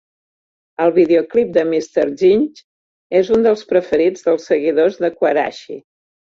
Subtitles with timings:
[0.85, 2.07] El videoclip de "Mr.
[2.23, 2.65] Jinx"
[3.21, 5.81] és un dels preferits dels seguidors de Quarashi.